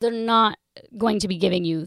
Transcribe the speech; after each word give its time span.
they're 0.00 0.10
not 0.10 0.58
going 0.96 1.20
to 1.20 1.28
be 1.28 1.36
giving 1.36 1.64
you 1.64 1.86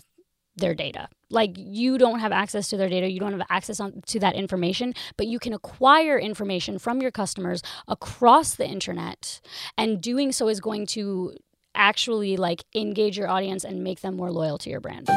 their 0.55 0.75
data. 0.75 1.09
Like 1.29 1.55
you 1.57 1.97
don't 1.97 2.19
have 2.19 2.31
access 2.31 2.69
to 2.69 2.77
their 2.77 2.89
data, 2.89 3.09
you 3.09 3.19
don't 3.19 3.31
have 3.31 3.47
access 3.49 3.79
on, 3.79 4.01
to 4.07 4.19
that 4.19 4.35
information, 4.35 4.93
but 5.17 5.27
you 5.27 5.39
can 5.39 5.53
acquire 5.53 6.17
information 6.19 6.77
from 6.77 7.01
your 7.01 7.11
customers 7.11 7.63
across 7.87 8.55
the 8.55 8.67
internet, 8.67 9.41
and 9.77 9.99
doing 9.99 10.31
so 10.31 10.47
is 10.47 10.59
going 10.59 10.85
to 10.87 11.35
actually 11.73 12.37
like 12.37 12.63
engage 12.75 13.17
your 13.17 13.29
audience 13.29 13.63
and 13.63 13.83
make 13.83 14.01
them 14.01 14.15
more 14.15 14.31
loyal 14.31 14.59
to 14.59 14.69
your 14.69 14.79
brand. 14.79 15.09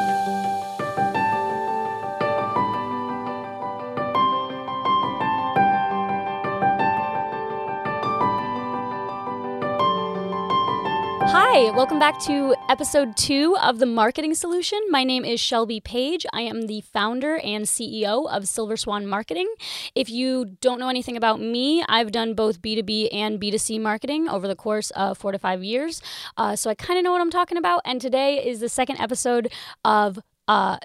Hi, 11.38 11.70
welcome 11.72 11.98
back 11.98 12.18
to 12.20 12.54
episode 12.70 13.14
two 13.14 13.58
of 13.60 13.78
The 13.78 13.84
Marketing 13.84 14.32
Solution. 14.32 14.80
My 14.88 15.04
name 15.04 15.22
is 15.22 15.38
Shelby 15.38 15.80
Paige. 15.80 16.24
I 16.32 16.40
am 16.40 16.62
the 16.62 16.80
founder 16.80 17.36
and 17.36 17.66
CEO 17.66 18.26
of 18.30 18.48
Silver 18.48 18.74
Swann 18.78 19.06
Marketing. 19.06 19.46
If 19.94 20.08
you 20.08 20.56
don't 20.62 20.80
know 20.80 20.88
anything 20.88 21.14
about 21.14 21.38
me, 21.38 21.84
I've 21.90 22.10
done 22.10 22.32
both 22.32 22.62
B2B 22.62 23.10
and 23.12 23.38
B2C 23.38 23.78
marketing 23.78 24.30
over 24.30 24.48
the 24.48 24.56
course 24.56 24.90
of 24.92 25.18
four 25.18 25.30
to 25.30 25.38
five 25.38 25.62
years. 25.62 26.00
Uh, 26.38 26.56
so 26.56 26.70
I 26.70 26.74
kind 26.74 26.98
of 26.98 27.04
know 27.04 27.12
what 27.12 27.20
I'm 27.20 27.30
talking 27.30 27.58
about. 27.58 27.82
And 27.84 28.00
today 28.00 28.42
is 28.42 28.60
the 28.60 28.70
second 28.70 28.98
episode 28.98 29.52
of 29.84 30.18
uh, 30.48 30.78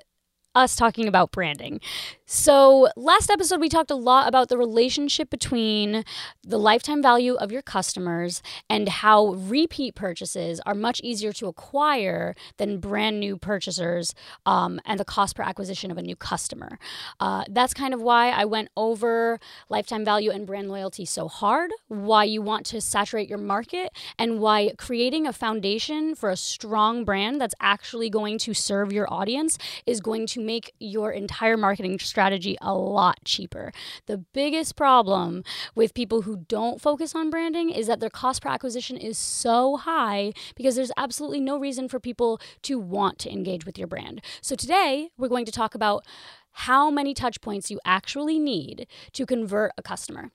us 0.53 0.75
talking 0.75 1.07
about 1.07 1.31
branding. 1.31 1.79
So, 2.33 2.87
last 2.95 3.29
episode, 3.29 3.59
we 3.59 3.67
talked 3.67 3.91
a 3.91 3.95
lot 3.95 4.29
about 4.29 4.47
the 4.47 4.57
relationship 4.57 5.29
between 5.29 6.05
the 6.41 6.57
lifetime 6.57 7.01
value 7.01 7.33
of 7.33 7.51
your 7.51 7.61
customers 7.61 8.41
and 8.69 8.87
how 8.87 9.33
repeat 9.33 9.95
purchases 9.95 10.61
are 10.65 10.73
much 10.73 11.01
easier 11.01 11.33
to 11.33 11.47
acquire 11.47 12.33
than 12.55 12.79
brand 12.79 13.19
new 13.19 13.35
purchasers 13.35 14.15
um, 14.45 14.79
and 14.85 14.97
the 14.97 15.03
cost 15.03 15.35
per 15.35 15.43
acquisition 15.43 15.91
of 15.91 15.97
a 15.97 16.01
new 16.01 16.15
customer. 16.15 16.79
Uh, 17.19 17.43
that's 17.49 17.73
kind 17.73 17.93
of 17.93 18.01
why 18.01 18.29
I 18.29 18.45
went 18.45 18.69
over 18.77 19.37
lifetime 19.67 20.05
value 20.05 20.31
and 20.31 20.47
brand 20.47 20.69
loyalty 20.69 21.03
so 21.03 21.27
hard, 21.27 21.71
why 21.89 22.23
you 22.23 22.41
want 22.41 22.65
to 22.67 22.79
saturate 22.79 23.27
your 23.27 23.39
market, 23.39 23.91
and 24.17 24.39
why 24.39 24.71
creating 24.77 25.27
a 25.27 25.33
foundation 25.33 26.15
for 26.15 26.29
a 26.29 26.37
strong 26.37 27.03
brand 27.03 27.41
that's 27.41 27.55
actually 27.59 28.09
going 28.09 28.37
to 28.37 28.53
serve 28.53 28.93
your 28.93 29.11
audience 29.11 29.57
is 29.85 29.99
going 29.99 30.27
to 30.27 30.39
make 30.39 30.73
your 30.79 31.11
entire 31.11 31.57
marketing 31.57 31.99
strategy 31.99 32.20
strategy 32.21 32.55
a 32.61 32.75
lot 32.75 33.17
cheaper. 33.25 33.71
The 34.05 34.19
biggest 34.19 34.75
problem 34.75 35.43
with 35.73 35.95
people 35.95 36.21
who 36.21 36.45
don't 36.47 36.79
focus 36.79 37.15
on 37.15 37.31
branding 37.31 37.71
is 37.71 37.87
that 37.87 37.99
their 37.99 38.11
cost 38.11 38.43
per 38.43 38.49
acquisition 38.49 38.95
is 38.95 39.17
so 39.17 39.77
high 39.77 40.33
because 40.55 40.75
there's 40.75 40.91
absolutely 40.97 41.39
no 41.39 41.57
reason 41.57 41.89
for 41.89 41.99
people 41.99 42.39
to 42.61 42.77
want 42.77 43.17
to 43.19 43.31
engage 43.31 43.65
with 43.65 43.75
your 43.75 43.87
brand. 43.87 44.21
So 44.39 44.55
today, 44.55 45.09
we're 45.17 45.29
going 45.29 45.45
to 45.45 45.51
talk 45.51 45.73
about 45.73 46.05
how 46.51 46.91
many 46.91 47.15
touch 47.15 47.41
points 47.41 47.71
you 47.71 47.79
actually 47.85 48.37
need 48.37 48.85
to 49.13 49.25
convert 49.25 49.71
a 49.75 49.81
customer. 49.81 50.29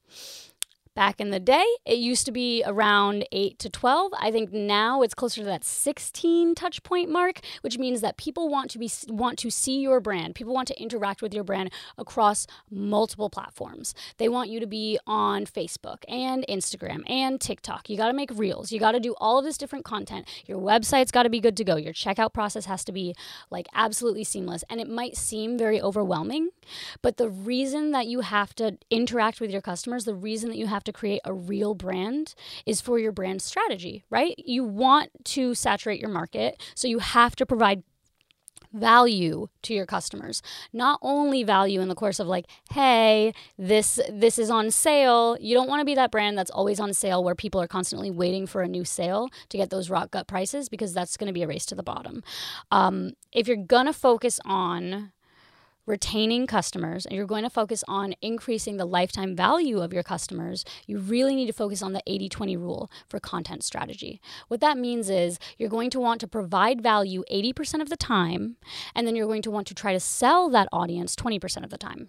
Back 0.97 1.21
in 1.21 1.29
the 1.29 1.39
day, 1.39 1.67
it 1.85 1.99
used 1.99 2.25
to 2.25 2.33
be 2.33 2.63
around 2.65 3.27
8 3.31 3.59
to 3.59 3.69
12. 3.69 4.13
I 4.19 4.31
think 4.31 4.51
now 4.51 5.03
it's 5.03 5.13
closer 5.13 5.43
to 5.43 5.45
that 5.45 5.63
16 5.63 6.55
touch 6.55 6.83
point 6.83 7.11
mark, 7.11 7.41
which 7.61 7.77
means 7.77 8.01
that 8.01 8.17
people 8.17 8.49
want 8.49 8.71
to 8.71 8.79
be 8.79 8.91
want 9.07 9.39
to 9.41 9.51
see 9.51 9.79
your 9.79 10.01
brand. 10.01 10.35
People 10.35 10.55
want 10.55 10.69
to 10.69 10.83
interact 10.83 11.21
with 11.21 11.35
your 11.35 11.45
brand 11.45 11.71
across 11.99 12.47
multiple 12.71 13.29
platforms. 13.29 13.95
They 14.17 14.31
want 14.31 14.49
you 14.49 14.59
to 14.59 14.67
be 14.67 14.99
on 15.07 15.45
Facebook 15.45 15.99
and 16.09 16.47
Instagram 16.49 17.03
and 17.11 17.39
TikTok. 17.43 17.91
You 17.91 17.99
got 17.99 18.09
to 18.09 18.15
make 18.15 18.31
reels. 18.33 18.73
You 18.73 18.81
got 18.81 18.93
to 18.93 19.01
do 19.01 19.15
all 19.19 19.39
of 19.39 19.45
this 19.45 19.59
different 19.59 19.85
content. 19.85 20.27
Your 20.47 20.59
website's 20.59 21.11
got 21.11 21.25
to 21.25 21.31
be 21.31 21.41
good 21.41 21.59
to 21.59 21.65
go. 21.65 21.77
Your 21.77 21.93
checkout 21.93 22.33
process 22.33 22.65
has 22.65 22.85
to 22.85 22.93
be 22.93 23.15
like 23.51 23.67
absolutely 23.75 24.25
seamless. 24.25 24.65
And 24.71 24.81
it 24.81 24.89
might 24.89 25.15
seem 25.15 25.59
very 25.59 25.79
overwhelming, 25.79 26.49
but 27.03 27.19
the 27.19 27.29
reason 27.29 27.91
that 27.91 28.07
you 28.07 28.21
have 28.21 28.55
to 28.55 28.79
interact 28.89 29.43
with 29.43 29.51
your 29.51 29.61
customers, 29.61 30.07
the 30.07 30.15
reason 30.15 30.49
that 30.49 30.57
you 30.57 30.69
have 30.69 30.86
to 30.87 30.93
create 30.93 31.21
a 31.25 31.33
real 31.33 31.75
brand 31.75 32.35
is 32.65 32.81
for 32.81 32.99
your 32.99 33.13
brand 33.13 33.43
strategy, 33.43 34.05
right? 34.11 34.35
You 34.39 34.65
want 34.65 35.11
to 35.25 35.55
saturate 35.55 36.01
your 36.01 36.11
market, 36.11 36.61
so 36.75 36.89
you 36.89 36.99
have 36.99 37.37
to 37.37 37.47
provide 37.47 37.83
value 38.73 39.49
to 39.63 39.75
your 39.75 39.87
customers. 39.87 40.43
Not 40.73 40.99
only 41.03 41.43
value 41.43 41.81
in 41.81 41.89
the 41.89 41.95
course 41.95 42.21
of 42.21 42.27
like 42.27 42.47
hey 42.73 43.33
this 43.59 43.99
this 44.11 44.39
is 44.39 44.51
on 44.51 44.71
sale. 44.71 45.37
You 45.41 45.55
don't 45.55 45.69
want 45.69 45.81
to 45.81 45.85
be 45.85 45.95
that 45.95 46.11
brand 46.11 46.37
that's 46.37 46.51
always 46.51 46.79
on 46.79 46.93
sale 46.93 47.25
where 47.25 47.35
people 47.35 47.61
are 47.61 47.67
constantly 47.69 48.11
waiting 48.11 48.47
for 48.47 48.63
a 48.63 48.69
new 48.69 48.85
sale 48.85 49.29
to 49.49 49.57
get 49.57 49.71
those 49.71 49.91
rock 49.91 50.11
gut 50.11 50.27
prices 50.27 50.69
because 50.69 50.93
that's 50.93 51.17
going 51.17 51.29
to 51.29 51.33
be 51.33 51.43
a 51.43 51.49
race 51.49 51.67
to 51.67 51.75
the 51.75 51.83
bottom. 51.83 52.23
Um, 52.71 53.13
if 53.33 53.49
you're 53.49 53.57
going 53.57 53.87
to 53.87 53.93
focus 53.93 54.39
on 54.45 55.13
retaining 55.87 56.47
customers 56.47 57.07
and 57.07 57.17
you're 57.17 57.27
going 57.27 57.45
to 57.45 57.51
focus 57.51 57.83
on 57.89 58.15
increasing 58.21 58.77
the 58.77 58.85
lifetime 58.85 59.35
value 59.35 59.81
of 59.81 59.93
your 59.93 60.03
customers, 60.03 60.65
you 60.87 60.99
really 60.99 61.35
need 61.35 61.47
to 61.47 61.53
focus 61.53 61.83
on 61.83 61.93
the 61.93 62.03
80 62.07 62.29
20 62.29 62.57
rule 62.57 62.91
for 63.09 63.21
content 63.21 63.65
strategy. 63.65 64.21
What 64.49 64.61
that 64.61 64.77
means 64.77 65.09
is 65.09 65.39
you're 65.59 65.69
going 65.69 65.91
to 65.91 66.01
want 66.01 66.21
to 66.21 66.29
provide 66.29 66.83
value 66.83 67.23
80% 67.33 67.81
of 67.81 67.89
the 67.89 67.97
time, 67.97 68.57
and 68.95 69.07
then 69.07 69.17
you're 69.17 69.27
going 69.27 69.43
to 69.43 69.51
want 69.51 69.67
to 69.69 69.75
try 69.75 69.93
to 69.93 70.01
sell 70.01 70.49
that 70.51 70.69
audience 70.73 71.15
20% 71.15 71.65
of 71.65 71.71
the 71.71 71.79
time. 71.79 72.09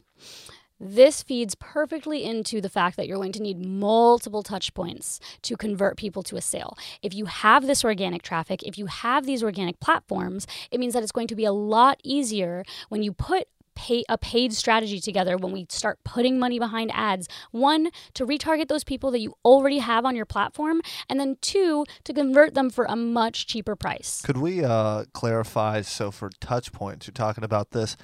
This 0.79 1.23
feeds 1.23 1.55
perfectly 1.55 2.23
into 2.23 2.61
the 2.61 2.69
fact 2.69 2.97
that 2.97 3.07
you're 3.07 3.17
going 3.17 3.31
to 3.31 3.41
need 3.41 3.65
multiple 3.65 4.43
touch 4.43 4.73
points 4.75 5.19
to 5.41 5.57
convert 5.57 5.97
people 5.97 6.21
to 6.23 6.37
a 6.37 6.41
sale. 6.41 6.77
If 7.01 7.15
you 7.15 7.25
have 7.25 7.65
this 7.65 7.83
organic 7.83 8.21
traffic, 8.21 8.61
if 8.61 8.77
you 8.77 8.85
have 8.85 9.25
these 9.25 9.41
organic 9.41 9.79
platforms, 9.79 10.45
it 10.69 10.79
means 10.79 10.93
that 10.93 11.01
it's 11.01 11.11
going 11.11 11.27
to 11.27 11.35
be 11.35 11.45
a 11.45 11.51
lot 11.51 11.99
easier 12.03 12.63
when 12.89 13.01
you 13.01 13.11
put 13.11 13.47
pay 13.77 14.03
a 14.09 14.17
paid 14.17 14.53
strategy 14.53 14.99
together 14.99 15.37
when 15.37 15.51
we 15.51 15.67
start 15.69 15.99
putting 16.03 16.39
money 16.39 16.57
behind 16.57 16.91
ads. 16.93 17.27
One 17.51 17.91
to 18.15 18.25
retarget 18.25 18.67
those 18.67 18.83
people 18.83 19.11
that 19.11 19.19
you 19.19 19.35
already 19.45 19.77
have 19.77 20.03
on 20.03 20.15
your 20.15 20.25
platform 20.25 20.81
and 21.07 21.19
then 21.19 21.37
two 21.41 21.85
to 22.03 22.13
convert 22.13 22.55
them 22.55 22.71
for 22.71 22.85
a 22.85 22.95
much 22.95 23.45
cheaper 23.45 23.75
price. 23.75 24.21
Could 24.23 24.37
we 24.37 24.63
uh, 24.63 25.05
clarify 25.13 25.81
so 25.81 26.09
for 26.09 26.31
touch 26.41 26.71
points 26.71 27.05
you're 27.05 27.13
talking 27.13 27.43
about 27.43 27.71
this 27.71 27.95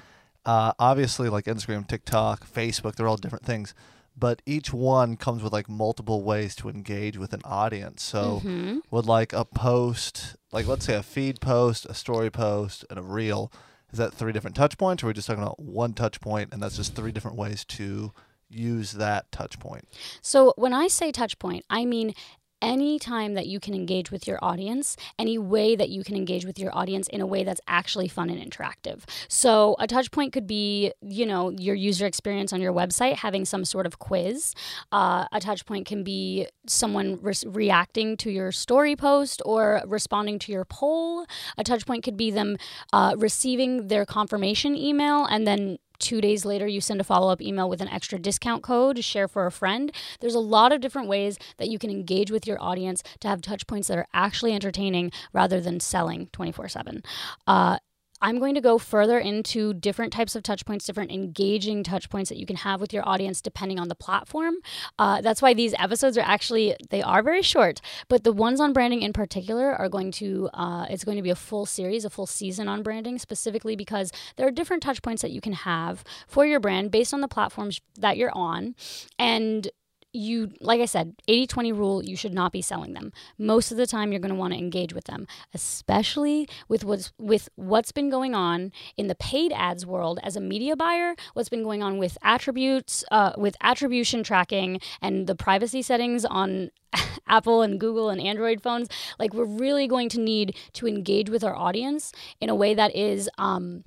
uh, 0.46 0.74
obviously 0.78 1.30
like 1.30 1.46
instagram 1.46 1.88
tiktok 1.88 2.46
facebook 2.46 2.96
they're 2.96 3.08
all 3.08 3.18
different 3.18 3.46
things 3.46 3.74
but 4.16 4.42
each 4.46 4.72
one 4.72 5.18
comes 5.18 5.42
with 5.42 5.54
like 5.54 5.68
multiple 5.68 6.24
ways 6.24 6.56
to 6.58 6.70
engage 6.70 7.18
with 7.18 7.34
an 7.34 7.42
audience. 7.44 8.04
So 8.04 8.42
mm-hmm. 8.44 8.80
would 8.92 9.06
like 9.06 9.34
a 9.34 9.46
post 9.46 10.36
like 10.52 10.68
let's 10.68 10.86
say 10.86 10.96
a 10.96 11.04
feed 11.04 11.42
post 11.42 11.86
a 11.88 11.94
story 11.94 12.30
post 12.30 12.86
and 12.90 13.00
a 13.00 13.02
reel 13.02 13.52
is 13.94 14.00
that 14.00 14.14
three 14.14 14.34
different 14.34 14.56
touch 14.56 14.78
points 14.78 15.04
or 15.04 15.06
are 15.06 15.10
we 15.10 15.14
just 15.14 15.28
talking 15.28 15.42
about 15.42 15.60
one 15.60 15.94
touch 15.94 16.20
point 16.20 16.50
and 16.52 16.62
that's 16.62 16.76
just 16.76 16.96
three 16.96 17.12
different 17.12 17.38
ways 17.38 17.64
to 17.66 18.12
use 18.50 18.94
that 18.94 19.32
touch 19.32 19.60
point? 19.60 19.88
So 20.22 20.54
when 20.58 20.74
i 20.74 20.88
say 20.88 21.12
touch 21.12 21.40
point 21.40 21.64
i 21.70 21.86
mean 21.86 22.14
any 22.64 22.98
time 22.98 23.34
that 23.34 23.46
you 23.46 23.60
can 23.60 23.76
engage 23.76 24.10
with 24.10 24.26
your 24.26 24.40
audience, 24.42 24.96
any 25.20 25.38
way 25.38 25.76
that 25.76 25.90
you 25.90 26.04
can 26.04 26.16
engage 26.16 26.46
with 26.46 26.58
your 26.58 26.76
audience 26.76 27.08
in 27.10 27.20
a 27.22 27.28
way 27.28 27.44
that's 27.44 27.62
actually 27.68 28.08
fun 28.08 28.30
and 28.30 28.42
interactive. 28.42 29.02
So, 29.28 29.76
a 29.80 29.86
touch 29.86 30.10
point 30.10 30.32
could 30.32 30.48
be, 30.48 30.94
you 31.02 31.26
know, 31.26 31.50
your 31.52 31.76
user 31.76 32.06
experience 32.06 32.54
on 32.54 32.62
your 32.62 32.74
website, 32.74 33.16
having 33.18 33.44
some 33.44 33.66
sort 33.66 33.86
of 33.86 34.00
quiz. 34.00 34.56
Uh, 34.92 35.26
a 35.32 35.42
touch 35.42 35.66
point 35.66 35.86
can 35.86 36.04
be 36.04 36.48
someone 36.66 37.20
re- 37.22 37.34
reacting 37.46 38.16
to 38.18 38.32
your 38.32 38.52
story 38.52 38.96
post 38.96 39.42
or 39.46 39.82
responding 39.86 40.40
to 40.40 40.52
your 40.52 40.64
poll. 40.64 41.26
A 41.58 41.64
touch 41.64 41.86
point 41.86 42.04
could 42.04 42.16
be 42.16 42.32
them 42.32 42.58
uh, 42.94 43.16
receiving 43.18 43.90
their 43.90 44.06
confirmation 44.06 44.76
email 44.76 45.26
and 45.26 45.46
then 45.46 45.78
two 46.04 46.20
days 46.20 46.44
later 46.44 46.68
you 46.68 46.82
send 46.82 47.00
a 47.00 47.04
follow-up 47.04 47.42
email 47.42 47.70
with 47.70 47.82
an 47.82 47.88
extra 47.88 48.20
discount 48.20 48.62
code 48.62 48.98
to 48.98 49.02
share 49.02 49.28
for 49.28 49.46
a 49.46 49.52
friend. 49.52 49.92
There's 50.20 50.36
a 50.36 50.40
lot 50.40 50.74
of 50.74 50.82
different 50.82 51.08
ways 51.08 51.40
that 51.58 51.70
you 51.70 51.80
can 51.80 51.90
engage 51.90 52.30
with 52.30 52.46
your 52.46 52.62
audience 52.62 53.02
to 53.22 53.30
have 53.30 53.42
touch 53.42 53.66
points 53.68 53.88
that 53.88 53.98
are 53.98 54.08
actually 54.14 54.54
entertaining 54.54 55.12
rather 55.32 55.62
than 55.62 55.80
selling 55.80 56.28
24-7 56.28 57.06
uh, 57.48 57.78
I'm 58.24 58.40
going 58.40 58.56
to 58.56 58.62
go 58.62 58.78
further 58.78 59.20
into 59.20 59.74
different 59.74 60.14
types 60.14 60.34
of 60.34 60.44
touch 60.44 60.66
points, 60.66 60.86
different 60.86 61.12
engaging 61.12 61.84
touch 61.84 62.10
points 62.10 62.30
that 62.30 62.38
you 62.38 62.46
can 62.46 62.56
have 62.56 62.80
with 62.80 62.94
your 62.94 63.08
audience 63.08 63.42
depending 63.42 63.80
on 63.80 63.90
the 63.90 63.96
platform. 63.96 64.56
Uh, 64.98 65.20
that's 65.20 65.42
why 65.42 65.54
these 65.54 65.76
episodes 65.78 66.18
are 66.18 66.22
actually 66.22 66.74
they 66.90 67.02
are 67.02 67.22
very 67.22 67.42
short, 67.42 67.82
but 68.08 68.24
the 68.24 68.32
ones 68.32 68.62
on 68.62 68.72
branding 68.72 69.02
in 69.02 69.12
particular 69.12 69.76
are 69.76 69.90
going 69.90 70.10
to 70.14 70.50
uh, 70.54 70.86
it's 70.90 71.04
going 71.04 71.18
to 71.18 71.22
be 71.22 71.32
a 71.32 71.36
full 71.36 71.66
series, 71.66 72.06
a 72.06 72.10
full 72.10 72.26
season 72.26 72.70
on 72.70 72.82
branding 72.82 73.20
specifically 73.20 73.76
because 73.76 74.10
there 74.38 74.48
are 74.48 74.52
different 74.52 74.82
touch 74.82 75.02
points 75.02 75.22
that 75.22 75.32
you 75.32 75.42
can 75.42 75.54
have 75.54 76.06
for 76.26 76.46
your 76.46 76.62
brand 76.62 76.92
based 76.92 77.14
on 77.14 77.20
the 77.20 77.28
platforms 77.28 77.82
that 77.98 78.16
you're 78.16 78.32
on, 78.34 78.74
and 79.20 79.70
you 80.14 80.52
like 80.62 80.80
i 80.80 80.86
said 80.86 81.16
80-20 81.28 81.78
rule 81.78 82.04
you 82.04 82.16
should 82.16 82.34
not 82.34 82.52
be 82.52 82.62
selling 82.62 82.94
them 82.94 83.12
most 83.38 83.72
of 83.72 83.78
the 83.78 83.88
time 83.88 84.12
you're 84.12 84.22
going 84.22 84.34
to 84.34 84.40
want 84.40 84.54
to 84.54 84.60
engage 84.60 84.94
with 84.94 85.06
them 85.06 85.28
especially 85.54 86.48
with 86.68 86.84
what's 86.84 87.12
with 87.18 87.50
what's 87.56 87.92
been 87.92 88.10
going 88.10 88.36
on 88.36 88.72
in 88.96 89.08
the 89.08 89.16
paid 89.16 89.52
ads 89.52 89.86
world 89.86 90.20
as 90.24 90.36
a 90.36 90.42
media 90.42 90.76
buyer 90.76 91.16
what's 91.34 91.50
been 91.50 91.64
going 91.64 91.82
on 91.82 91.98
with 91.98 92.18
attributes 92.22 93.04
uh, 93.12 93.34
with 93.38 93.56
attribution 93.62 94.24
tracking 94.24 94.80
and 95.02 95.28
the 95.28 95.36
privacy 95.36 95.82
settings 95.82 96.26
on 96.26 96.70
Apple 97.28 97.62
and 97.62 97.80
Google 97.80 98.10
and 98.10 98.22
Android 98.22 98.62
phones. 98.62 98.88
Like 99.18 99.34
we're 99.34 99.46
really 99.46 99.88
going 99.88 100.10
to 100.10 100.20
need 100.20 100.56
to 100.74 100.88
engage 100.88 101.30
with 101.30 101.44
our 101.44 101.56
audience 101.56 102.12
in 102.40 102.50
a 102.50 102.56
way 102.56 102.74
that 102.74 102.96
is 102.96 103.30
um, 103.38 103.84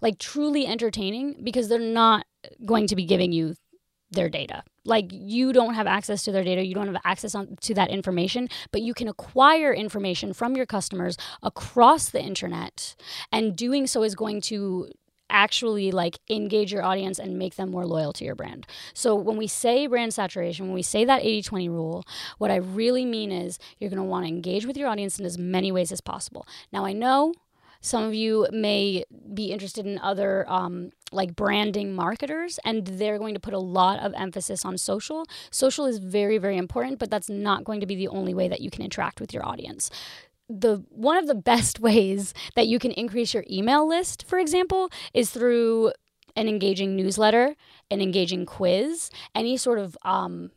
like 0.00 0.18
truly 0.18 0.66
entertaining 0.66 1.36
because 1.42 1.68
they're 1.68 1.78
not 1.78 2.26
going 2.64 2.86
to 2.88 2.96
be 2.96 3.04
giving 3.04 3.32
you 3.32 3.54
their 4.10 4.28
data. 4.28 4.62
Like 4.84 5.06
you 5.10 5.52
don't 5.52 5.74
have 5.74 5.86
access 5.86 6.22
to 6.24 6.32
their 6.32 6.44
data, 6.44 6.64
you 6.64 6.74
don't 6.74 6.86
have 6.86 7.00
access 7.04 7.34
on, 7.34 7.56
to 7.62 7.74
that 7.74 7.90
information, 7.90 8.48
but 8.70 8.82
you 8.82 8.94
can 8.94 9.08
acquire 9.08 9.72
information 9.72 10.32
from 10.32 10.56
your 10.56 10.66
customers 10.66 11.16
across 11.42 12.10
the 12.10 12.22
internet, 12.22 12.94
and 13.32 13.56
doing 13.56 13.86
so 13.86 14.02
is 14.02 14.14
going 14.14 14.40
to 14.42 14.90
actually 15.30 15.90
like 15.90 16.18
engage 16.28 16.70
your 16.70 16.84
audience 16.84 17.18
and 17.18 17.38
make 17.38 17.56
them 17.56 17.70
more 17.70 17.86
loyal 17.86 18.12
to 18.12 18.24
your 18.24 18.34
brand. 18.34 18.66
So 18.92 19.14
when 19.14 19.38
we 19.38 19.46
say 19.46 19.86
brand 19.86 20.12
saturation, 20.12 20.66
when 20.66 20.74
we 20.74 20.82
say 20.82 21.06
that 21.06 21.22
80/20 21.22 21.70
rule, 21.70 22.04
what 22.36 22.50
I 22.50 22.56
really 22.56 23.06
mean 23.06 23.32
is 23.32 23.58
you're 23.78 23.90
going 23.90 24.02
to 24.02 24.04
want 24.04 24.26
to 24.26 24.28
engage 24.28 24.66
with 24.66 24.76
your 24.76 24.88
audience 24.88 25.18
in 25.18 25.24
as 25.24 25.38
many 25.38 25.72
ways 25.72 25.90
as 25.90 26.02
possible. 26.02 26.46
Now 26.72 26.84
I 26.84 26.92
know 26.92 27.32
some 27.84 28.02
of 28.04 28.14
you 28.14 28.48
may 28.50 29.04
be 29.34 29.52
interested 29.52 29.84
in 29.84 29.98
other 29.98 30.50
um, 30.50 30.90
like 31.12 31.36
branding 31.36 31.94
marketers, 31.94 32.58
and 32.64 32.86
they're 32.86 33.18
going 33.18 33.34
to 33.34 33.40
put 33.40 33.52
a 33.52 33.58
lot 33.58 34.00
of 34.00 34.14
emphasis 34.16 34.64
on 34.64 34.78
social. 34.78 35.26
Social 35.50 35.84
is 35.84 35.98
very, 35.98 36.38
very 36.38 36.56
important, 36.56 36.98
but 36.98 37.10
that's 37.10 37.28
not 37.28 37.62
going 37.62 37.80
to 37.80 37.86
be 37.86 37.94
the 37.94 38.08
only 38.08 38.32
way 38.32 38.48
that 38.48 38.62
you 38.62 38.70
can 38.70 38.82
interact 38.82 39.20
with 39.20 39.34
your 39.34 39.46
audience 39.46 39.90
the 40.46 40.84
one 40.90 41.16
of 41.16 41.26
the 41.26 41.34
best 41.34 41.80
ways 41.88 42.34
that 42.54 42.66
you 42.66 42.78
can 42.78 42.90
increase 42.92 43.32
your 43.32 43.44
email 43.50 43.88
list, 43.88 44.26
for 44.26 44.38
example, 44.38 44.90
is 45.14 45.30
through 45.30 45.90
an 46.36 46.48
engaging 46.48 46.96
newsletter, 46.96 47.54
an 47.90 48.00
engaging 48.00 48.44
quiz, 48.44 49.10
any 49.34 49.56
sort 49.56 49.78
of 49.78 49.96
um, 50.02 50.50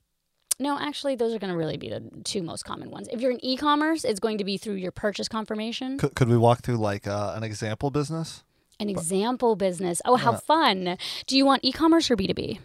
no, 0.59 0.77
actually, 0.79 1.15
those 1.15 1.33
are 1.33 1.39
going 1.39 1.51
to 1.51 1.57
really 1.57 1.77
be 1.77 1.89
the 1.89 2.01
two 2.23 2.41
most 2.41 2.63
common 2.63 2.89
ones. 2.91 3.07
If 3.11 3.21
you're 3.21 3.31
in 3.31 3.43
e-commerce, 3.43 4.03
it's 4.03 4.19
going 4.19 4.37
to 4.39 4.43
be 4.43 4.57
through 4.57 4.75
your 4.75 4.91
purchase 4.91 5.27
confirmation. 5.27 5.97
Could, 5.97 6.15
could 6.15 6.29
we 6.29 6.37
walk 6.37 6.61
through 6.61 6.77
like 6.77 7.07
uh, 7.07 7.33
an 7.35 7.43
example 7.43 7.91
business? 7.91 8.43
An 8.79 8.89
example 8.89 9.55
business. 9.55 10.01
Oh, 10.05 10.17
how 10.17 10.33
fun! 10.33 10.97
Do 11.25 11.35
you 11.35 11.45
want 11.45 11.63
e-commerce 11.63 12.11
or 12.11 12.15
B 12.15 12.27
two 12.27 12.33
B? 12.33 12.59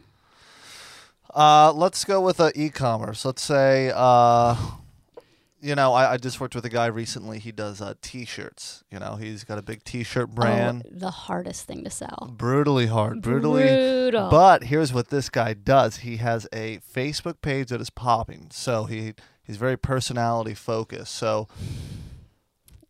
Uh, 1.35 1.73
let's 1.73 2.05
go 2.05 2.21
with 2.21 2.39
uh, 2.39 2.51
e-commerce. 2.55 3.25
Let's 3.25 3.43
say, 3.43 3.91
uh, 3.95 4.55
you 5.63 5.77
know, 5.77 5.93
I, 5.93 6.15
I 6.15 6.17
just 6.17 6.41
worked 6.41 6.57
with 6.57 6.65
a 6.65 6.69
guy 6.69 6.87
recently. 6.87 7.39
He 7.39 7.53
does 7.53 7.81
uh, 7.81 7.95
t-shirts. 8.03 8.83
You 8.91 8.99
know, 8.99 9.15
he's 9.15 9.45
got 9.45 9.59
a 9.59 9.63
big 9.63 9.85
t-shirt 9.85 10.31
brand. 10.31 10.83
Oh, 10.85 10.91
the 10.91 11.11
hardest 11.11 11.67
thing 11.67 11.85
to 11.85 11.91
sell. 11.91 12.35
Brutally 12.37 12.89
hard, 12.89 13.23
brutally. 13.23 13.63
Brutal. 13.63 14.29
But 14.29 14.65
here's 14.65 14.93
what 14.93 15.09
this 15.09 15.29
guy 15.29 15.55
does. 15.55 15.99
He 15.99 16.17
has 16.17 16.49
a 16.53 16.79
Facebook 16.79 17.41
page 17.41 17.69
that 17.69 17.81
is 17.81 17.91
popping. 17.91 18.49
So 18.51 18.85
he 18.85 19.15
he's 19.43 19.57
very 19.57 19.77
personality 19.77 20.55
focused. 20.55 21.15
So 21.15 21.47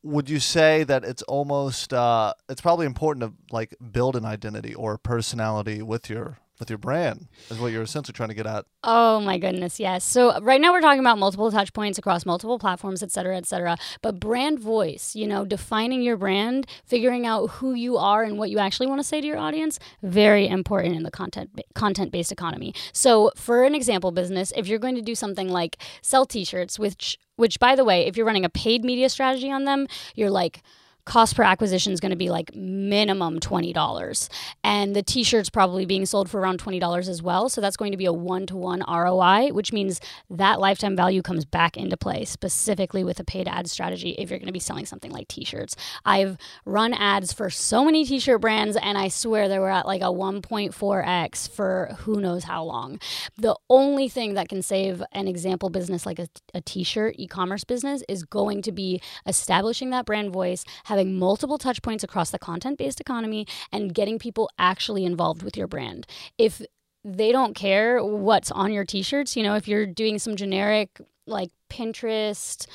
would 0.03 0.31
you 0.31 0.41
say 0.41 0.83
that 0.85 1.05
it's 1.05 1.23
almost 1.25 1.93
uh, 1.93 2.33
it's 2.49 2.63
probably 2.63 2.87
important 2.87 3.25
to 3.27 3.55
like 3.55 3.75
build 3.93 4.17
an 4.17 4.25
identity 4.25 4.75
or 4.75 4.95
a 4.95 4.99
personality 4.99 5.83
with 5.83 6.09
your 6.09 6.39
with 6.63 6.71
your 6.71 6.79
brand 6.79 7.27
is 7.51 7.59
what 7.59 7.73
you're 7.73 7.83
essentially 7.83 8.15
trying 8.15 8.29
to 8.29 8.35
get 8.35 8.47
at. 8.47 8.65
Oh 8.85 9.21
my 9.21 9.37
goodness, 9.37 9.81
yes. 9.81 10.05
So 10.05 10.31
uh, 10.31 10.41
right 10.43 10.61
now 10.61 10.73
we're 10.73 10.81
talking 10.81 11.01
about 11.01 11.19
multiple 11.19 11.51
touch 11.51 11.73
points 11.73 11.99
across 11.99 12.25
multiple 12.25 12.59
platforms, 12.59 13.03
et 13.03 13.11
cetera, 13.11 13.37
et 13.37 13.47
cetera. 13.47 13.77
But 14.01 14.21
brand 14.21 14.61
voice, 14.61 15.17
you 15.17 15.27
know, 15.27 15.45
defining 15.45 16.03
your 16.03 16.17
brand, 16.17 16.67
figuring 16.85 17.27
out 17.27 17.49
who 17.49 17.75
you 17.75 17.97
are 17.97 18.23
and 18.23 18.39
what 18.39 18.51
you 18.51 18.59
actually 18.61 18.87
want 18.87 19.01
to 19.01 19.05
say 19.05 19.21
to 19.21 19.27
your 19.27 19.39
audience, 19.39 19.81
very 20.03 20.47
important 20.47 20.95
in 20.95 21.03
the 21.03 21.11
content 21.11 21.51
content 21.75 22.13
based 22.13 22.31
economy. 22.31 22.73
So 22.93 23.33
for 23.35 23.65
an 23.65 23.75
example 23.75 24.13
business, 24.13 24.53
if 24.57 24.69
you're 24.69 24.79
going 24.79 24.95
to 24.95 25.03
do 25.03 25.17
something 25.17 25.49
like 25.49 25.77
sell 26.01 26.25
t-shirts, 26.25 26.79
which 26.79 27.19
which 27.37 27.59
by 27.59 27.75
the 27.75 27.85
way, 27.85 28.07
if 28.07 28.17
you're 28.17 28.27
running 28.27 28.45
a 28.45 28.51
paid 28.51 28.85
media 28.85 29.09
strategy 29.09 29.51
on 29.51 29.65
them, 29.65 29.89
you're 30.15 30.31
like 30.31 30.63
cost 31.05 31.35
per 31.35 31.43
acquisition 31.43 31.93
is 31.93 32.01
going 32.01 32.11
to 32.11 32.17
be 32.17 32.31
like 32.31 32.55
minimum 32.55 33.41
$20 33.41 34.29
and 34.63 34.95
the 34.95 35.03
t-shirts 35.03 35.51
probably 35.51 35.85
being 35.85 36.07
sold 36.07 36.31
for 36.31 36.41
around 36.41 36.63
$20 36.63 37.09
as 37.09 37.23
well. 37.23 37.49
So 37.49 37.61
that's 37.61 37.77
going 37.77 37.91
to 37.91 37.99
be 37.99 38.05
a 38.05 38.13
one-to-one 38.13 38.85
roi 38.89 39.49
which 39.53 39.73
means 39.73 40.01
that 40.31 40.61
lifetime 40.61 40.95
value 40.95 41.23
comes 41.23 41.45
back 41.45 41.77
into 41.77 41.97
play 41.97 42.25
specifically 42.25 43.03
with 43.03 43.19
a 43.19 43.25
paid 43.25 43.49
ad 43.49 43.69
strategy 43.69 44.11
if 44.11 44.31
you're 44.31 44.39
going 44.39 44.47
to 44.47 44.53
be 44.53 44.59
selling 44.59 44.87
something 44.87 45.11
like 45.11 45.29
t-shirts. 45.29 45.75
I've 46.05 46.37
run 46.65 46.95
ads 46.95 47.33
for 47.33 47.51
so 47.51 47.85
many 47.85 48.05
t-shirt 48.05 48.41
brands 48.41 48.77
and 48.77 48.97
i 48.97 49.09
swear 49.09 49.49
they 49.49 49.59
were 49.59 49.71
at 49.71 49.87
like 49.87 50.03
a 50.03 50.05
1.4x 50.05 51.51
for 51.51 51.97
who 52.01 52.21
knows 52.21 52.45
how 52.45 52.63
long. 52.63 53.01
The 53.37 53.57
only 53.69 54.09
thing 54.09 54.35
that 54.35 54.49
can 54.49 54.63
save 54.63 55.03
an 55.13 55.27
example 55.27 55.69
business 55.69 56.07
like 56.07 56.19
a, 56.19 56.29
a 56.55 56.61
t-shirt 56.61 57.17
e-commerce 57.19 57.65
business 57.65 58.03
is 58.09 58.23
going 58.25 58.63
to 58.63 58.73
be 58.73 59.01
establishing 59.27 59.91
that 59.91 60.07
brand 60.07 60.33
voice 60.33 60.65
having 60.93 61.19
multiple 61.19 61.57
touch 61.57 61.81
points 61.81 62.05
across 62.05 62.31
the 62.31 62.39
content 62.39 62.77
based 62.77 63.01
economy 63.01 63.47
and 63.73 63.95
getting 63.95 64.19
people 64.19 64.51
actually 64.59 65.07
involved 65.07 65.43
with 65.43 65.57
your 65.57 65.67
brand. 65.67 66.07
If 66.37 66.61
they 67.05 67.33
don't 67.33 67.55
care 67.55 68.05
what's 68.05 68.51
on 68.51 68.73
your 68.73 68.85
t-shirts. 68.85 69.37
You 69.37 69.43
know 69.43 69.55
if 69.55 69.69
you're 69.69 69.87
doing 69.87 70.19
some 70.19 70.37
generic 70.37 71.01
like 71.27 71.51
pinterest 71.71 72.67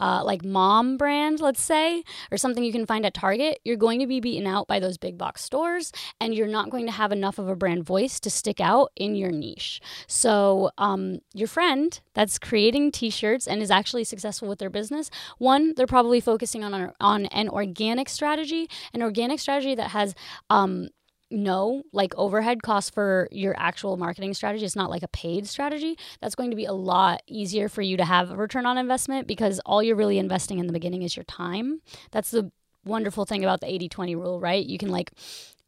uh, 0.00 0.22
like 0.24 0.44
mom 0.44 0.96
brand 0.96 1.40
let's 1.40 1.60
say 1.60 2.02
or 2.30 2.38
something 2.38 2.64
you 2.64 2.72
can 2.72 2.86
find 2.86 3.04
at 3.04 3.12
target 3.12 3.58
you're 3.64 3.76
going 3.76 4.00
to 4.00 4.06
be 4.06 4.18
beaten 4.20 4.46
out 4.46 4.66
by 4.66 4.80
those 4.80 4.96
big 4.96 5.18
box 5.18 5.42
stores 5.42 5.92
and 6.20 6.34
you're 6.34 6.46
not 6.46 6.70
going 6.70 6.86
to 6.86 6.92
have 6.92 7.12
enough 7.12 7.38
of 7.38 7.48
a 7.48 7.56
brand 7.56 7.84
voice 7.84 8.18
to 8.18 8.30
stick 8.30 8.60
out 8.60 8.90
in 8.96 9.14
your 9.14 9.30
niche. 9.30 9.80
So 10.06 10.70
um, 10.78 11.18
your 11.34 11.48
friend 11.48 12.00
that's 12.14 12.38
creating 12.38 12.92
t-shirts 12.92 13.46
and 13.46 13.60
is 13.60 13.70
actually 13.70 14.04
successful 14.04 14.48
with 14.48 14.58
their 14.58 14.70
business 14.70 15.10
one 15.38 15.74
they're 15.74 15.86
probably 15.86 16.20
focusing 16.20 16.64
on, 16.64 16.92
on 17.00 17.26
an 17.26 17.48
organic 17.48 18.08
strategy 18.08 18.70
an 18.94 19.02
organic 19.02 19.38
strategy 19.38 19.74
that 19.74 19.90
has 19.90 20.14
um, 20.48 20.88
no 21.30 21.82
like 21.92 22.14
overhead 22.16 22.62
costs 22.62 22.90
for 22.90 23.28
your 23.32 23.54
actual 23.58 23.96
marketing 23.96 24.32
strategy 24.32 24.64
it's 24.64 24.76
not 24.76 24.90
like 24.90 25.02
a 25.02 25.08
paid 25.08 25.46
strategy 25.46 25.98
that's 26.20 26.34
going 26.34 26.50
to 26.50 26.56
be 26.56 26.64
a 26.64 26.72
lot 26.72 27.22
easier 27.26 27.68
for 27.68 27.82
you 27.82 27.96
to 27.96 28.04
have 28.04 28.30
a 28.30 28.36
return 28.36 28.66
on 28.66 28.78
investment 28.78 29.26
because 29.26 29.60
all 29.66 29.82
you're 29.82 29.96
really 29.96 30.18
investing 30.18 30.58
in 30.58 30.66
the 30.66 30.72
beginning 30.72 31.02
is 31.02 31.16
your 31.16 31.24
time. 31.24 31.80
That's 32.10 32.30
the 32.30 32.50
wonderful 32.84 33.24
thing 33.24 33.42
about 33.42 33.60
the 33.60 33.66
80-20 33.66 34.14
rule 34.14 34.40
right? 34.40 34.64
You 34.64 34.78
can 34.78 34.88
like 34.88 35.12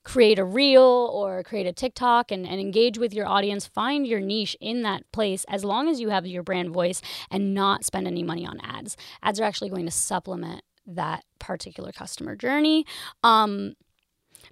create 0.05 0.39
a 0.39 0.45
reel 0.45 1.11
or 1.13 1.43
create 1.43 1.67
a 1.67 1.73
tiktok 1.73 2.31
and, 2.31 2.47
and 2.47 2.61
engage 2.61 2.97
with 2.97 3.13
your 3.13 3.27
audience 3.27 3.67
find 3.67 4.07
your 4.07 4.21
niche 4.21 4.57
in 4.61 4.83
that 4.83 5.11
place 5.13 5.45
as 5.49 5.65
long 5.65 5.89
as 5.89 6.01
you 6.01 6.09
have 6.09 6.27
your 6.27 6.43
brand 6.43 6.71
voice 6.71 7.03
and 7.31 7.55
not 7.55 7.85
spend 7.85 8.07
any 8.07 8.23
money 8.23 8.47
on 8.47 8.59
ads. 8.63 8.97
Ads 9.23 9.41
are 9.41 9.45
actually 9.45 9.71
going 9.71 9.85
to 9.85 9.91
supplement 9.91 10.63
that 10.87 11.25
particular 11.39 11.93
customer 11.93 12.35
journey. 12.35 12.87
Um, 13.23 13.75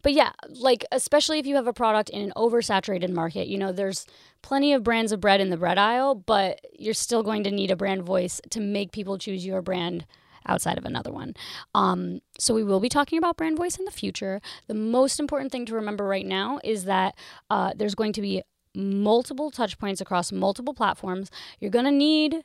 but 0.02 0.12
yeah, 0.12 0.32
like 0.48 0.84
especially 0.92 1.38
if 1.38 1.46
you 1.46 1.56
have 1.56 1.66
a 1.66 1.72
product 1.72 2.10
in 2.10 2.22
an 2.22 2.32
oversaturated 2.36 3.10
market, 3.10 3.48
you 3.48 3.58
know, 3.58 3.72
there's 3.72 4.06
plenty 4.42 4.72
of 4.72 4.82
brands 4.82 5.12
of 5.12 5.20
bread 5.20 5.40
in 5.40 5.50
the 5.50 5.56
bread 5.56 5.78
aisle, 5.78 6.14
but 6.14 6.60
you're 6.78 6.94
still 6.94 7.22
going 7.22 7.44
to 7.44 7.50
need 7.50 7.70
a 7.70 7.76
brand 7.76 8.02
voice 8.02 8.40
to 8.50 8.60
make 8.60 8.92
people 8.92 9.18
choose 9.18 9.44
your 9.44 9.62
brand 9.62 10.06
outside 10.48 10.78
of 10.78 10.84
another 10.84 11.12
one. 11.12 11.34
Um, 11.74 12.20
so 12.38 12.54
we 12.54 12.62
will 12.62 12.80
be 12.80 12.88
talking 12.88 13.18
about 13.18 13.36
brand 13.36 13.56
voice 13.56 13.76
in 13.76 13.84
the 13.84 13.90
future. 13.90 14.40
The 14.68 14.74
most 14.74 15.18
important 15.18 15.52
thing 15.52 15.66
to 15.66 15.74
remember 15.74 16.04
right 16.04 16.26
now 16.26 16.60
is 16.62 16.84
that 16.84 17.16
uh, 17.50 17.72
there's 17.76 17.94
going 17.94 18.12
to 18.14 18.20
be 18.20 18.42
multiple 18.76 19.50
touch 19.50 19.78
points 19.78 20.00
across 20.00 20.30
multiple 20.30 20.74
platforms. 20.74 21.30
You're 21.58 21.70
going 21.70 21.86
to 21.86 21.90
need 21.90 22.44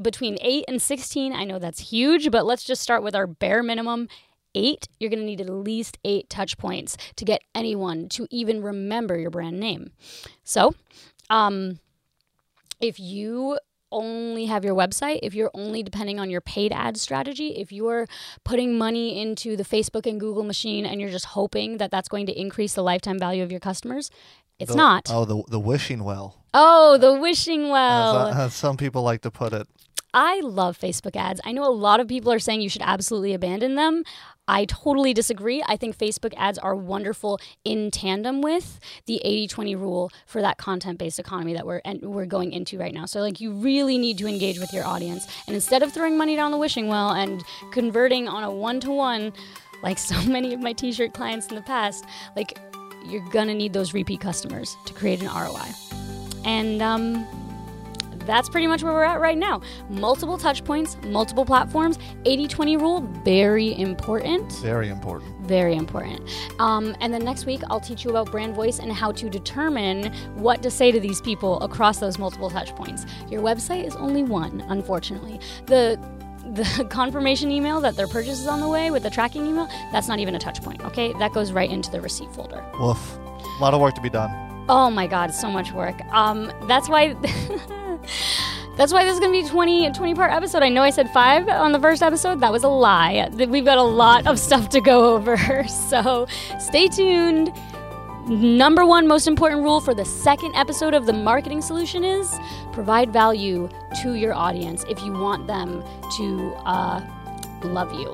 between 0.00 0.38
8 0.40 0.64
and 0.68 0.80
16. 0.80 1.32
I 1.32 1.44
know 1.44 1.58
that's 1.58 1.90
huge, 1.90 2.30
but 2.30 2.46
let's 2.46 2.64
just 2.64 2.82
start 2.82 3.02
with 3.02 3.14
our 3.14 3.26
bare 3.26 3.62
minimum 3.62 4.08
eight, 4.56 4.88
you're 4.98 5.10
going 5.10 5.20
to 5.20 5.26
need 5.26 5.40
at 5.40 5.48
least 5.48 5.98
eight 6.04 6.28
touch 6.28 6.56
points 6.58 6.96
to 7.16 7.24
get 7.24 7.42
anyone 7.54 8.08
to 8.08 8.26
even 8.30 8.62
remember 8.62 9.16
your 9.16 9.30
brand 9.30 9.60
name. 9.60 9.90
So, 10.42 10.74
um, 11.30 11.78
if 12.80 12.98
you 12.98 13.58
only 13.92 14.46
have 14.46 14.64
your 14.64 14.74
website, 14.74 15.20
if 15.22 15.34
you're 15.34 15.50
only 15.54 15.82
depending 15.82 16.18
on 16.18 16.28
your 16.28 16.40
paid 16.40 16.72
ad 16.72 16.96
strategy, 16.96 17.48
if 17.56 17.70
you're 17.70 18.06
putting 18.44 18.76
money 18.76 19.20
into 19.20 19.56
the 19.56 19.62
Facebook 19.64 20.06
and 20.06 20.18
Google 20.18 20.42
machine 20.42 20.84
and 20.84 21.00
you're 21.00 21.10
just 21.10 21.26
hoping 21.26 21.76
that 21.78 21.90
that's 21.90 22.08
going 22.08 22.26
to 22.26 22.38
increase 22.38 22.74
the 22.74 22.82
lifetime 22.82 23.18
value 23.18 23.42
of 23.44 23.50
your 23.50 23.60
customers, 23.60 24.10
it's 24.58 24.72
The- 24.72 24.76
not. 24.76 25.08
Oh, 25.10 25.24
the 25.24 25.42
the 25.48 25.60
wishing 25.60 26.02
well. 26.02 26.42
Oh, 26.52 26.96
the 26.98 27.14
wishing 27.14 27.68
well. 27.68 28.28
as, 28.28 28.36
as 28.36 28.54
some 28.54 28.76
people 28.76 29.02
like 29.02 29.20
to 29.22 29.30
put 29.30 29.52
it. 29.52 29.68
I 30.18 30.40
love 30.40 30.78
Facebook 30.78 31.14
ads. 31.14 31.42
I 31.44 31.52
know 31.52 31.68
a 31.68 31.70
lot 31.70 32.00
of 32.00 32.08
people 32.08 32.32
are 32.32 32.38
saying 32.38 32.62
you 32.62 32.70
should 32.70 32.80
absolutely 32.80 33.34
abandon 33.34 33.74
them. 33.74 34.02
I 34.48 34.64
totally 34.64 35.12
disagree. 35.12 35.62
I 35.68 35.76
think 35.76 35.98
Facebook 35.98 36.32
ads 36.38 36.56
are 36.56 36.74
wonderful 36.74 37.38
in 37.66 37.90
tandem 37.90 38.40
with 38.40 38.80
the 39.04 39.20
80-20 39.26 39.78
rule 39.78 40.10
for 40.26 40.40
that 40.40 40.56
content-based 40.56 41.18
economy 41.18 41.52
that 41.52 41.66
we're 41.66 41.82
and 41.84 42.00
we're 42.00 42.24
going 42.24 42.52
into 42.52 42.78
right 42.78 42.94
now. 42.94 43.04
So 43.04 43.20
like 43.20 43.42
you 43.42 43.52
really 43.52 43.98
need 43.98 44.16
to 44.16 44.26
engage 44.26 44.58
with 44.58 44.72
your 44.72 44.86
audience. 44.86 45.26
And 45.46 45.54
instead 45.54 45.82
of 45.82 45.92
throwing 45.92 46.16
money 46.16 46.34
down 46.34 46.50
the 46.50 46.56
wishing 46.56 46.88
well 46.88 47.10
and 47.10 47.44
converting 47.70 48.26
on 48.26 48.42
a 48.42 48.50
one-to-one 48.50 49.34
like 49.82 49.98
so 49.98 50.18
many 50.26 50.54
of 50.54 50.60
my 50.60 50.72
t-shirt 50.72 51.12
clients 51.12 51.48
in 51.48 51.56
the 51.56 51.62
past, 51.62 52.06
like 52.36 52.58
you're 53.04 53.28
going 53.28 53.48
to 53.48 53.54
need 53.54 53.74
those 53.74 53.92
repeat 53.92 54.20
customers 54.20 54.78
to 54.86 54.94
create 54.94 55.20
an 55.20 55.26
ROI. 55.26 55.68
And 56.46 56.80
um 56.80 57.45
that's 58.26 58.48
pretty 58.48 58.66
much 58.66 58.82
where 58.82 58.92
we're 58.92 59.04
at 59.04 59.20
right 59.20 59.38
now. 59.38 59.60
Multiple 59.88 60.36
touch 60.36 60.64
points, 60.64 60.96
multiple 61.04 61.44
platforms, 61.44 61.98
80 62.24 62.48
20 62.48 62.76
rule, 62.76 63.00
very 63.24 63.78
important. 63.78 64.52
Very 64.54 64.88
important. 64.88 65.46
Very 65.46 65.76
important. 65.76 66.28
Um, 66.58 66.96
and 67.00 67.14
then 67.14 67.24
next 67.24 67.46
week, 67.46 67.62
I'll 67.70 67.80
teach 67.80 68.04
you 68.04 68.10
about 68.10 68.30
brand 68.30 68.54
voice 68.54 68.78
and 68.80 68.92
how 68.92 69.12
to 69.12 69.30
determine 69.30 70.12
what 70.34 70.62
to 70.62 70.70
say 70.70 70.90
to 70.90 71.00
these 71.00 71.20
people 71.20 71.60
across 71.60 71.98
those 71.98 72.18
multiple 72.18 72.50
touch 72.50 72.74
points. 72.74 73.06
Your 73.28 73.42
website 73.42 73.84
is 73.84 73.94
only 73.96 74.22
one, 74.22 74.62
unfortunately. 74.68 75.40
The 75.66 75.98
the 76.54 76.86
confirmation 76.90 77.50
email 77.50 77.80
that 77.80 77.96
their 77.96 78.06
purchase 78.06 78.40
is 78.40 78.46
on 78.46 78.60
the 78.60 78.68
way 78.68 78.90
with 78.90 79.02
the 79.02 79.10
tracking 79.10 79.46
email, 79.46 79.66
that's 79.90 80.06
not 80.08 80.20
even 80.20 80.34
a 80.36 80.38
touch 80.38 80.62
point, 80.62 80.84
okay? 80.84 81.12
That 81.14 81.32
goes 81.32 81.50
right 81.50 81.68
into 81.68 81.90
the 81.90 82.00
receipt 82.00 82.32
folder. 82.32 82.64
Woof. 82.78 83.18
A 83.18 83.58
lot 83.60 83.74
of 83.74 83.80
work 83.80 83.94
to 83.96 84.00
be 84.00 84.10
done. 84.10 84.30
Oh 84.68 84.90
my 84.90 85.06
god, 85.06 85.32
so 85.32 85.50
much 85.50 85.72
work. 85.72 86.00
Um, 86.12 86.52
that's 86.68 86.88
why 86.88 87.14
That's 88.76 88.92
why 88.92 89.04
this 89.04 89.14
is 89.14 89.20
going 89.20 89.32
to 89.32 89.40
be 89.40 89.46
a 89.46 89.50
20, 89.50 89.92
20 89.92 90.14
part 90.14 90.32
episode. 90.32 90.62
I 90.62 90.68
know 90.68 90.82
I 90.82 90.90
said 90.90 91.10
five 91.10 91.48
on 91.48 91.72
the 91.72 91.80
first 91.80 92.02
episode. 92.02 92.40
That 92.40 92.52
was 92.52 92.62
a 92.62 92.68
lie. 92.68 93.28
We've 93.32 93.64
got 93.64 93.78
a 93.78 93.82
lot 93.82 94.26
of 94.26 94.38
stuff 94.38 94.68
to 94.70 94.80
go 94.80 95.14
over. 95.14 95.36
So 95.66 96.26
stay 96.58 96.88
tuned. 96.88 97.52
Number 98.28 98.84
one 98.84 99.06
most 99.06 99.28
important 99.28 99.62
rule 99.62 99.80
for 99.80 99.94
the 99.94 100.04
second 100.04 100.54
episode 100.56 100.94
of 100.94 101.06
the 101.06 101.12
marketing 101.12 101.62
solution 101.62 102.04
is 102.04 102.36
provide 102.72 103.12
value 103.12 103.68
to 104.02 104.14
your 104.14 104.34
audience 104.34 104.84
if 104.90 105.00
you 105.02 105.12
want 105.12 105.46
them 105.46 105.82
to 106.16 106.52
uh, 106.66 107.00
love 107.62 107.92
you. 107.94 108.12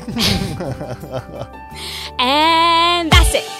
and 2.18 3.10
that's 3.10 3.34
it. 3.34 3.59